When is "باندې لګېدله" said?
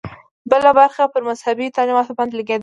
2.17-2.59